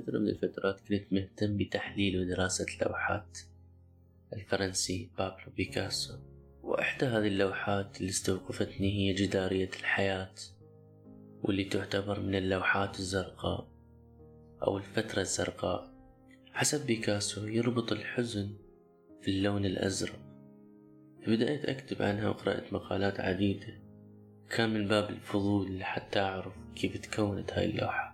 [0.00, 3.38] فترة من الفترات كنت مهتم بتحليل ودراسة لوحات
[4.32, 6.14] الفرنسي بابلو بيكاسو
[6.62, 10.34] وإحدى هذه اللوحات اللي استوقفتني هي جدارية الحياة
[11.42, 13.68] واللي تعتبر من اللوحات الزرقاء
[14.62, 15.90] أو الفترة الزرقاء.
[16.52, 18.56] حسب بيكاسو يربط الحزن
[19.22, 20.18] في اللون الأزرق.
[21.26, 23.80] فبدأت أكتب عنها وقرأت مقالات عديدة.
[24.50, 28.07] كان من باب الفضول لحتى أعرف كيف تكونت هاي اللوحة.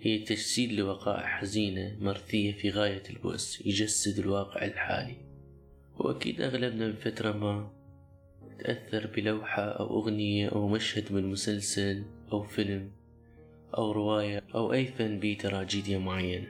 [0.00, 5.16] هي تجسيد لوقائع حزينة مرثية في غاية البؤس يجسد الواقع الحالي.
[5.98, 7.72] وأكيد أغلبنا من فترة ما
[8.58, 12.92] تأثر بلوحة أو أغنية أو مشهد من مسلسل أو فيلم
[13.78, 16.48] أو رواية أو أي فن بيه تراجيديا معينة.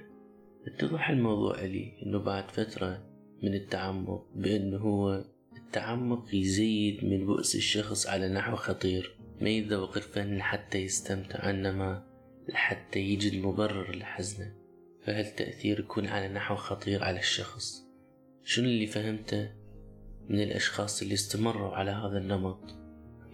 [0.67, 3.03] اتضح الموضوع لي أنه بعد فترة
[3.43, 5.25] من التعمق بأنه هو
[5.57, 9.16] التعمق يزيد من بؤس الشخص على نحو خطير.
[9.41, 12.16] ما يذوق الفن لحتى يستمتع إنما
[12.49, 14.55] لحتى يجد مبرر لحزنه
[15.05, 17.87] فهالتأثير يكون على نحو خطير على الشخص؟
[18.45, 19.51] شنو اللي فهمته
[20.29, 22.77] من الأشخاص اللي استمروا على هذا النمط؟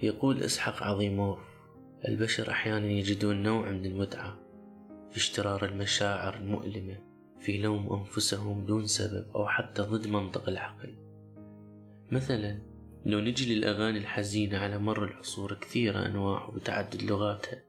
[0.02, 1.38] يقول إسحاق عظيموف
[2.08, 4.38] البشر أحيانا يجدون نوع من المتعة
[5.10, 6.98] في اشترار المشاعر المؤلمة
[7.40, 10.94] في لوم أنفسهم دون سبب أو حتى ضد منطق العقل.
[12.10, 12.58] مثلا
[13.06, 17.62] لو نجي للأغاني الحزينة على مر العصور كثيرة أنواع وبتعدد لغاتها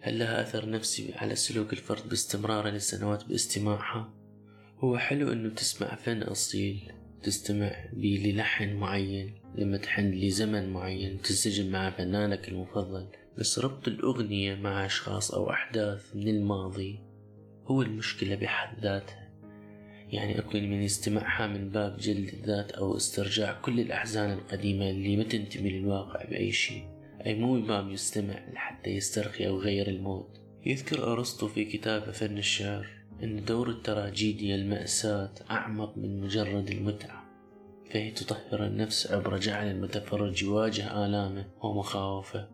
[0.00, 4.12] هل لها أثر نفسي على سلوك الفرد باستمراره لسنوات باستماعها؟
[4.78, 11.72] هو حلو إنه تسمع فن أصيل تستمع بيه للحن معين لما تحن لزمن معين تنسجم
[11.72, 13.06] مع فنانك المفضل
[13.38, 16.98] بس ربط الأغنية مع أشخاص أو أحداث من الماضي
[17.66, 19.30] هو المشكلة بحد ذاتها
[20.08, 25.22] يعني أكون من يستمعها من باب جلد الذات أو استرجاع كل الأحزان القديمة اللي ما
[25.22, 30.26] تنتمي للواقع بأي شيء أي مو باب يستمع لحتى يسترخي أو يغير المود.
[30.66, 32.86] يذكر أرسطو في كتابه فن الشعر
[33.22, 37.24] أن دور التراجيديا المأساة أعمق من مجرد المتعة
[37.90, 42.48] فهي تطهر النفس عبر جعل المتفرج يواجه آلامه ومخاوفه.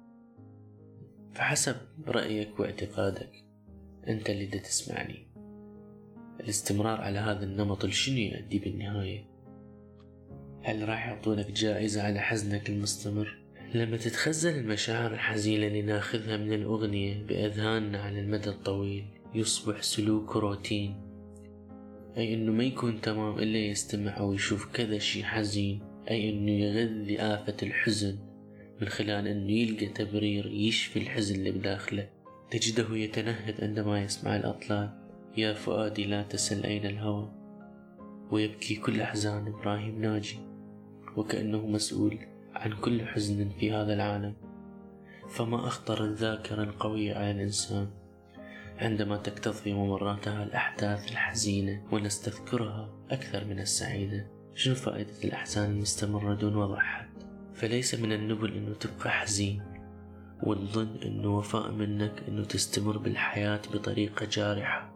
[1.35, 1.77] فحسب
[2.09, 3.33] رأيك واعتقادك
[4.09, 5.27] أنت اللي تسمعني.
[6.41, 9.27] الاستمرار على هذا النمط لشنو يؤدي بالنهاية؟
[10.63, 13.46] هل راح يعطونك جائزة على حزنك المستمر؟
[13.77, 19.05] لما تتخزن المشاعر الحزينة اللي ناخذها من الأغنية بأذهاننا على المدى الطويل
[19.35, 20.95] يصبح سلوك روتين.
[22.17, 27.21] أي أنه ما يكون تمام إلا يستمع أو يشوف كذا شي حزين أي أنه يغذي
[27.21, 28.19] آفة الحزن
[28.81, 32.09] من خلال أنه يلقى تبرير يشفي الحزن اللي بداخله.
[32.51, 34.91] تجده يتنهد عندما يسمع الأطلال
[35.37, 37.31] يا فؤادي لا تسل أين الهوى؟
[38.31, 40.39] ويبكي كل أحزان إبراهيم ناجي
[41.17, 42.19] وكأنه مسؤول
[42.67, 44.35] عن كل حزن في هذا العالم.
[45.29, 47.91] فما أخطر الذاكرة القوية على الإنسان
[48.79, 54.27] عندما تكتظ ممراتها الأحداث الحزينة ونستذكرها أكثر من السعيدة.
[54.55, 57.09] شنو فائدة الأحزان المستمرة دون وضع حد؟
[57.55, 59.63] فليس من النبل أنه تبقى حزين
[60.43, 64.96] وتظن أنه وفاء منك أنه تستمر بالحياة بطريقة جارحة.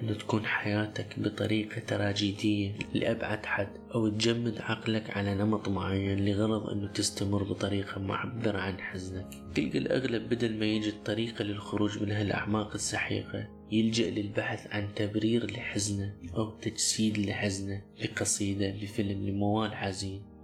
[0.00, 6.86] أنه تكون حياتك بطريقة تراجيدية لأبعد حد أو تجمد عقلك على نمط معين لغرض أنه
[6.86, 9.26] تستمر بطريقة معبرة عن حزنك.
[9.54, 16.14] تلقى الأغلب بدل ما يجد طريقة للخروج من هالأعماق السحيقة يلجأ للبحث عن تبرير لحزنه
[16.36, 20.35] أو تجسيد لحزنه بقصيدة بفيلم لموال حزين.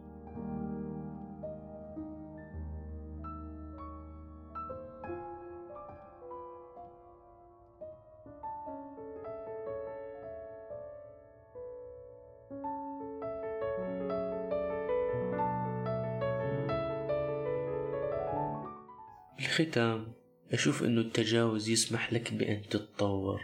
[19.52, 20.12] بالختام
[20.52, 23.40] أشوف أنه التجاوز يسمح لك بأن تتطور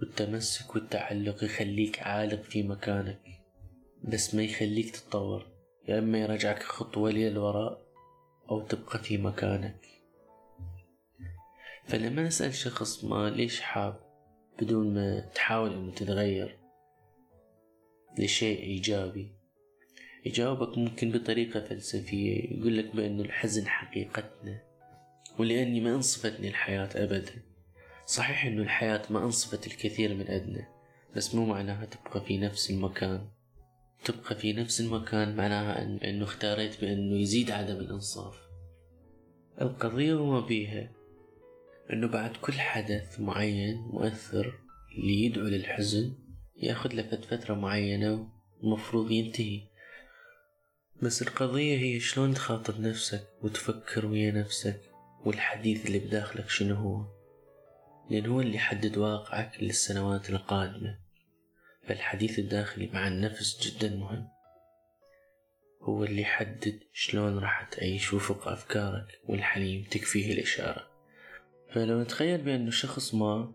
[0.00, 3.20] والتمسك والتعلق يخليك عالق في مكانك
[4.04, 5.46] بس ما يخليك تتطور.
[5.88, 7.86] يا إما يرجعك خطوة للوراء
[8.50, 9.86] أو تبقى في مكانك.
[11.84, 14.00] فلما نسأل شخص ما ليش حاب
[14.60, 16.58] بدون ما تحاول أنه تتغير
[18.18, 19.32] لشيء إيجابي
[20.26, 22.58] يجاوبك ممكن بطريقة فلسفية.
[22.58, 24.69] يقول لك بأنه الحزن حقيقتنا.
[25.40, 27.42] ولأني ما أنصفتني الحياة أبدا.
[28.06, 30.66] صحيح أنه الحياة ما أنصفت الكثير من أدنى
[31.16, 33.28] بس مو معناها تبقى في نفس المكان.
[34.04, 38.36] تبقى في نفس المكان معناها أن أنه اختاريت بأنه يزيد عدم الإنصاف.
[39.60, 40.90] القضية وما بيها
[41.92, 44.58] أنه بعد كل حدث معين مؤثر
[44.98, 46.12] اللي يدعو للحزن
[46.56, 48.28] ياخذ له فترة معينة
[48.62, 49.60] ومفروض ينتهي.
[51.02, 54.89] بس القضية هي شلون تخاطب نفسك وتفكر ويا نفسك.
[55.24, 57.04] والحديث اللي بداخلك شنو هو؟
[58.10, 60.98] لأن هو اللي يحدد واقعك للسنوات القادمة.
[61.82, 64.28] فالحديث الداخلي مع النفس جدا مهم.
[65.82, 70.90] هو اللي يحدد شلون راح تعيش وفق أفكارك والحليم تكفيه الإشارة.
[71.72, 73.52] فلو نتخيل بأنه شخص ما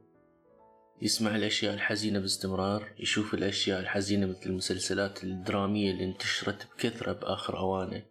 [1.02, 8.06] يسمع الأشياء الحزينة باستمرار يشوف الأشياء الحزينة مثل المسلسلات الدرامية اللي انتشرت بكثرة بآخر أوانه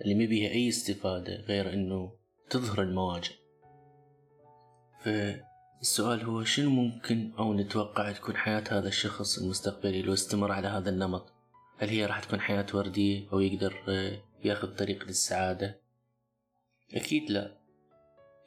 [0.00, 2.19] اللي ما بيها أي استفادة غير أنه
[2.50, 3.32] تظهر المواجع.
[5.00, 10.90] فالسؤال هو شنو ممكن أو نتوقع تكون حياة هذا الشخص المستقبلي لو استمر على هذا
[10.90, 11.32] النمط؟
[11.78, 13.74] هل هي راح تكون حياة وردية أو يقدر
[14.44, 15.80] ياخذ طريق للسعادة؟
[16.94, 17.56] أكيد لا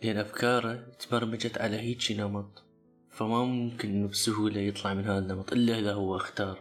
[0.03, 2.63] لأن أفكاره تبرمجت على هيك نمط
[3.09, 6.59] فما ممكن إنه بسهولة يطلع من هذا النمط إلا إذا هو اختار.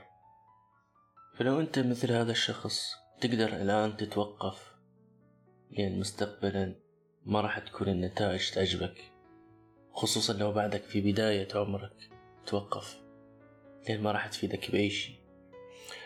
[1.34, 4.72] فلو أنت مثل هذا الشخص تقدر الآن تتوقف
[5.70, 6.74] لأن مستقبلا
[7.26, 9.12] ما راح تكون النتائج تعجبك
[9.92, 12.10] خصوصا لو بعدك في بداية عمرك
[12.46, 13.00] توقف
[13.88, 15.16] لأن ما راح تفيدك بأي شيء.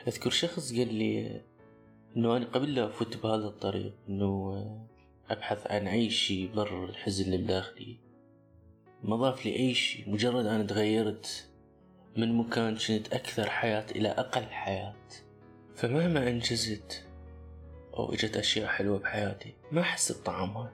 [0.09, 1.41] أذكر شخص قال لي
[2.17, 4.87] إنه أنا قبل لا أفوت بهذا الطريق إنه
[5.31, 7.99] أبحث عن أي شيء يبرر الحزن اللي بداخلي.
[9.03, 11.49] ما ضاف لي أي شيء مجرد أنا تغيرت
[12.17, 14.97] من مكان كنت أكثر حياة إلى أقل حياة.
[15.75, 17.05] فمهما أنجزت
[17.95, 20.73] أو إجت أشياء حلوة بحياتي ما أحس بطعمها.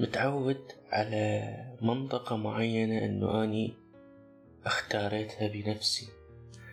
[0.00, 3.74] متعود على منطقة معينة أنه أني
[4.66, 6.08] اختاريتها بنفسي.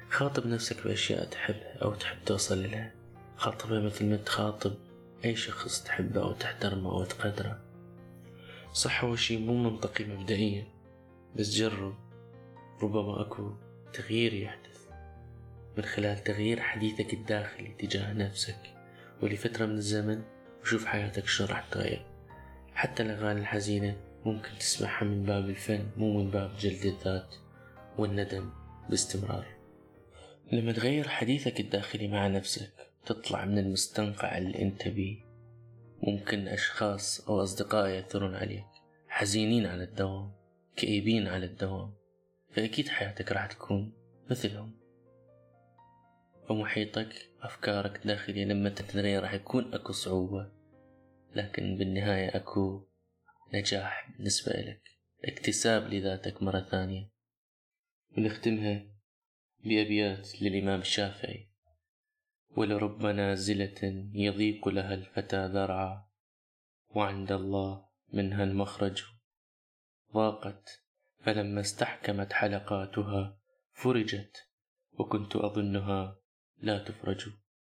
[0.10, 2.92] خاطب نفسك بأشياء تحبها أو تحب توصل لها
[3.36, 4.74] خاطبها مثل ما تخاطب
[5.26, 7.60] أي شخص تحبه أو تحترمه أو تقدره.
[8.74, 10.68] صح هو شي مو منطقي مبدئيا
[11.36, 11.96] بس جرب.
[12.82, 13.52] ربما أكو
[13.94, 14.88] تغيير يحدث.
[15.78, 18.74] من خلال تغيير حديثك الداخلي تجاه نفسك
[19.22, 20.24] ولفترة من الزمن
[20.62, 22.13] وشوف حياتك شلون راح تتغير
[22.74, 27.36] حتى الأغاني الحزينة ممكن تسمعها من باب الفن مو من باب جلد الذات
[27.98, 28.50] والندم
[28.90, 29.46] باستمرار.
[30.52, 32.74] لما تغير حديثك الداخلي مع نفسك
[33.06, 35.18] تطلع من المستنقع اللي أنت بيه.
[36.04, 38.66] ممكن أشخاص أو أصدقاء يأثرون عليك
[39.08, 40.32] حزينين على الدوام
[40.76, 41.94] كئيبين على الدوام.
[42.52, 43.94] فأكيد حياتك راح تكون
[44.30, 44.72] مثلهم.
[46.50, 50.63] ومحيطك أفكارك الداخلية لما تتغير راح يكون أكو صعوبة.
[51.36, 52.88] لكن بالنهاية أكو
[53.54, 54.82] نجاح بالنسبة لك
[55.26, 57.10] اكتساب لذاتك مرة ثانية.
[58.18, 58.86] ونختمها
[59.64, 61.50] بأبيات للإمام الشافعي.
[62.58, 66.06] ولرب نازلة يضيق لها الفتى ذرعا
[66.90, 69.04] وعند الله منها المخرج.
[70.14, 70.84] ضاقت
[71.20, 73.40] فلما استحكمت حلقاتها
[73.74, 74.48] فرجت.
[74.94, 76.20] وكنت أظنها
[76.58, 77.30] لا تفرج.